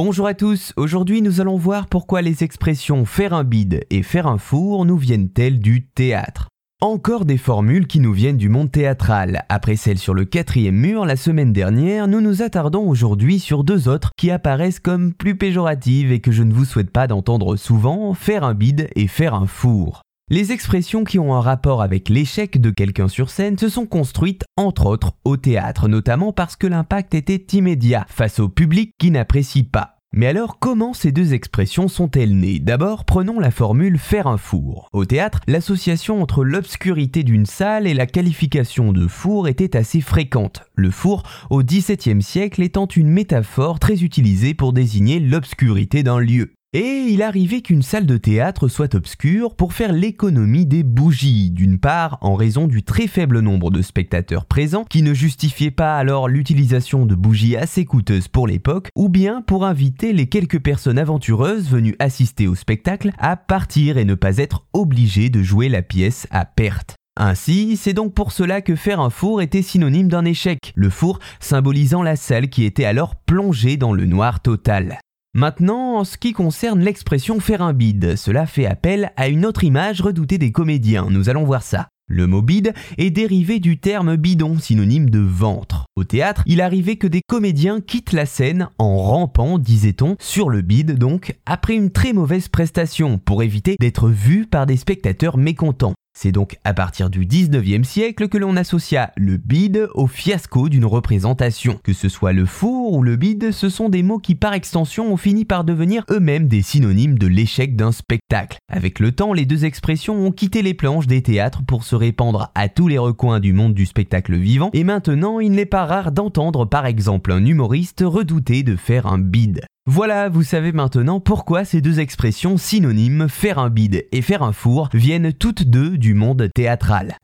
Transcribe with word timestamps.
Bonjour 0.00 0.28
à 0.28 0.34
tous, 0.34 0.72
aujourd'hui 0.76 1.22
nous 1.22 1.40
allons 1.40 1.56
voir 1.56 1.88
pourquoi 1.88 2.22
les 2.22 2.44
expressions 2.44 3.04
faire 3.04 3.34
un 3.34 3.42
bide 3.42 3.84
et 3.90 4.04
faire 4.04 4.28
un 4.28 4.38
four 4.38 4.84
nous 4.84 4.96
viennent-elles 4.96 5.58
du 5.58 5.88
théâtre. 5.88 6.46
Encore 6.80 7.24
des 7.24 7.36
formules 7.36 7.88
qui 7.88 7.98
nous 7.98 8.12
viennent 8.12 8.36
du 8.36 8.48
monde 8.48 8.70
théâtral. 8.70 9.44
Après 9.48 9.74
celle 9.74 9.98
sur 9.98 10.14
le 10.14 10.24
quatrième 10.24 10.76
mur 10.76 11.04
la 11.04 11.16
semaine 11.16 11.52
dernière, 11.52 12.06
nous 12.06 12.20
nous 12.20 12.42
attardons 12.42 12.88
aujourd'hui 12.88 13.40
sur 13.40 13.64
deux 13.64 13.88
autres 13.88 14.12
qui 14.16 14.30
apparaissent 14.30 14.78
comme 14.78 15.12
plus 15.12 15.36
péjoratives 15.36 16.12
et 16.12 16.20
que 16.20 16.30
je 16.30 16.44
ne 16.44 16.54
vous 16.54 16.64
souhaite 16.64 16.92
pas 16.92 17.08
d'entendre 17.08 17.56
souvent, 17.56 18.14
faire 18.14 18.44
un 18.44 18.54
bide 18.54 18.88
et 18.94 19.08
faire 19.08 19.34
un 19.34 19.48
four. 19.48 20.02
Les 20.30 20.52
expressions 20.52 21.04
qui 21.04 21.18
ont 21.18 21.34
un 21.34 21.40
rapport 21.40 21.80
avec 21.80 22.10
l'échec 22.10 22.60
de 22.60 22.68
quelqu'un 22.68 23.08
sur 23.08 23.30
scène 23.30 23.56
se 23.56 23.70
sont 23.70 23.86
construites 23.86 24.44
entre 24.58 24.84
autres 24.84 25.12
au 25.24 25.38
théâtre, 25.38 25.88
notamment 25.88 26.34
parce 26.34 26.54
que 26.54 26.66
l'impact 26.66 27.14
était 27.14 27.56
immédiat 27.56 28.04
face 28.10 28.38
au 28.38 28.50
public 28.50 28.92
qui 28.98 29.10
n'apprécie 29.10 29.62
pas. 29.62 29.94
Mais 30.12 30.26
alors 30.26 30.58
comment 30.58 30.92
ces 30.92 31.12
deux 31.12 31.32
expressions 31.32 31.88
sont-elles 31.88 32.36
nées? 32.36 32.58
D'abord 32.58 33.06
prenons 33.06 33.40
la 33.40 33.50
formule 33.50 33.98
faire 33.98 34.26
un 34.26 34.36
four. 34.36 34.90
Au 34.92 35.06
théâtre, 35.06 35.40
l'association 35.46 36.20
entre 36.20 36.44
l'obscurité 36.44 37.22
d'une 37.22 37.46
salle 37.46 37.86
et 37.86 37.94
la 37.94 38.06
qualification 38.06 38.92
de 38.92 39.06
four 39.06 39.48
était 39.48 39.78
assez 39.78 40.02
fréquente. 40.02 40.62
Le 40.74 40.90
four, 40.90 41.22
au 41.48 41.62
XVIIe 41.62 42.22
siècle, 42.22 42.62
étant 42.62 42.86
une 42.86 43.08
métaphore 43.08 43.78
très 43.78 44.02
utilisée 44.02 44.52
pour 44.52 44.74
désigner 44.74 45.20
l'obscurité 45.20 46.02
d'un 46.02 46.20
lieu. 46.20 46.52
Et 46.80 47.08
il 47.08 47.22
arrivait 47.22 47.60
qu'une 47.60 47.82
salle 47.82 48.06
de 48.06 48.16
théâtre 48.16 48.68
soit 48.68 48.94
obscure 48.94 49.56
pour 49.56 49.72
faire 49.72 49.90
l'économie 49.90 50.64
des 50.64 50.84
bougies, 50.84 51.50
d'une 51.50 51.80
part 51.80 52.18
en 52.20 52.36
raison 52.36 52.68
du 52.68 52.84
très 52.84 53.08
faible 53.08 53.40
nombre 53.40 53.72
de 53.72 53.82
spectateurs 53.82 54.44
présents 54.44 54.84
qui 54.88 55.02
ne 55.02 55.12
justifiait 55.12 55.72
pas 55.72 55.96
alors 55.96 56.28
l'utilisation 56.28 57.04
de 57.04 57.16
bougies 57.16 57.56
assez 57.56 57.84
coûteuses 57.84 58.28
pour 58.28 58.46
l'époque, 58.46 58.90
ou 58.94 59.08
bien 59.08 59.42
pour 59.42 59.66
inviter 59.66 60.12
les 60.12 60.28
quelques 60.28 60.60
personnes 60.60 61.00
aventureuses 61.00 61.68
venues 61.68 61.96
assister 61.98 62.46
au 62.46 62.54
spectacle 62.54 63.10
à 63.18 63.34
partir 63.34 63.98
et 63.98 64.04
ne 64.04 64.14
pas 64.14 64.36
être 64.36 64.64
obligées 64.72 65.30
de 65.30 65.42
jouer 65.42 65.68
la 65.68 65.82
pièce 65.82 66.28
à 66.30 66.44
perte. 66.44 66.94
Ainsi, 67.16 67.76
c'est 67.76 67.92
donc 67.92 68.14
pour 68.14 68.30
cela 68.30 68.60
que 68.60 68.76
faire 68.76 69.00
un 69.00 69.10
four 69.10 69.42
était 69.42 69.62
synonyme 69.62 70.06
d'un 70.06 70.24
échec, 70.24 70.72
le 70.76 70.90
four 70.90 71.18
symbolisant 71.40 72.04
la 72.04 72.14
salle 72.14 72.48
qui 72.48 72.62
était 72.62 72.84
alors 72.84 73.16
plongée 73.16 73.76
dans 73.76 73.92
le 73.92 74.06
noir 74.06 74.38
total. 74.38 75.00
Maintenant, 75.38 75.98
en 75.98 76.02
ce 76.02 76.18
qui 76.18 76.32
concerne 76.32 76.80
l'expression 76.80 77.38
faire 77.38 77.62
un 77.62 77.72
bide, 77.72 78.16
cela 78.16 78.44
fait 78.44 78.66
appel 78.66 79.12
à 79.16 79.28
une 79.28 79.46
autre 79.46 79.62
image 79.62 80.00
redoutée 80.00 80.36
des 80.36 80.50
comédiens, 80.50 81.06
nous 81.10 81.28
allons 81.28 81.44
voir 81.44 81.62
ça. 81.62 81.86
Le 82.08 82.26
mot 82.26 82.42
bide 82.42 82.74
est 82.96 83.10
dérivé 83.10 83.60
du 83.60 83.78
terme 83.78 84.16
bidon, 84.16 84.58
synonyme 84.58 85.10
de 85.10 85.20
ventre. 85.20 85.84
Au 85.94 86.02
théâtre, 86.02 86.42
il 86.46 86.60
arrivait 86.60 86.96
que 86.96 87.06
des 87.06 87.20
comédiens 87.24 87.80
quittent 87.80 88.14
la 88.14 88.26
scène 88.26 88.68
en 88.78 88.96
rampant, 88.96 89.60
disait-on, 89.60 90.16
sur 90.18 90.48
le 90.48 90.60
bide 90.60 90.98
donc, 90.98 91.36
après 91.46 91.74
une 91.74 91.92
très 91.92 92.12
mauvaise 92.12 92.48
prestation, 92.48 93.18
pour 93.18 93.44
éviter 93.44 93.76
d'être 93.78 94.08
vus 94.08 94.44
par 94.44 94.66
des 94.66 94.76
spectateurs 94.76 95.36
mécontents. 95.36 95.94
C'est 96.20 96.32
donc 96.32 96.58
à 96.64 96.74
partir 96.74 97.10
du 97.10 97.26
19e 97.26 97.84
siècle 97.84 98.26
que 98.26 98.38
l'on 98.38 98.56
associa 98.56 99.12
le 99.16 99.36
bide 99.36 99.88
au 99.94 100.08
fiasco 100.08 100.68
d'une 100.68 100.84
représentation. 100.84 101.78
Que 101.84 101.92
ce 101.92 102.08
soit 102.08 102.32
le 102.32 102.44
four 102.44 102.94
ou 102.94 103.04
le 103.04 103.14
bide, 103.14 103.52
ce 103.52 103.68
sont 103.68 103.88
des 103.88 104.02
mots 104.02 104.18
qui 104.18 104.34
par 104.34 104.52
extension 104.52 105.12
ont 105.12 105.16
fini 105.16 105.44
par 105.44 105.62
devenir 105.62 106.04
eux-mêmes 106.10 106.48
des 106.48 106.62
synonymes 106.62 107.20
de 107.20 107.28
l'échec 107.28 107.76
d'un 107.76 107.92
spectacle. 107.92 108.58
Avec 108.68 108.98
le 108.98 109.12
temps, 109.12 109.32
les 109.32 109.46
deux 109.46 109.64
expressions 109.64 110.16
ont 110.16 110.32
quitté 110.32 110.62
les 110.62 110.74
planches 110.74 111.06
des 111.06 111.22
théâtres 111.22 111.62
pour 111.64 111.84
se 111.84 111.94
répandre 111.94 112.50
à 112.56 112.68
tous 112.68 112.88
les 112.88 112.98
recoins 112.98 113.38
du 113.38 113.52
monde 113.52 113.74
du 113.74 113.86
spectacle 113.86 114.34
vivant, 114.34 114.70
et 114.72 114.82
maintenant 114.82 115.38
il 115.38 115.52
n'est 115.52 115.66
pas 115.66 115.86
rare 115.86 116.10
d'entendre 116.10 116.64
par 116.64 116.86
exemple 116.86 117.30
un 117.30 117.46
humoriste 117.46 118.02
redouter 118.04 118.64
de 118.64 118.74
faire 118.74 119.06
un 119.06 119.18
bide. 119.18 119.60
Voilà, 119.90 120.28
vous 120.28 120.42
savez 120.42 120.72
maintenant 120.72 121.18
pourquoi 121.18 121.64
ces 121.64 121.80
deux 121.80 121.98
expressions 121.98 122.58
synonymes, 122.58 123.26
faire 123.26 123.58
un 123.58 123.70
bide 123.70 124.04
et 124.12 124.20
faire 124.20 124.42
un 124.42 124.52
four, 124.52 124.90
viennent 124.92 125.32
toutes 125.32 125.62
deux 125.62 125.96
du 125.96 126.12
monde 126.12 126.46
théâtral. 126.54 127.16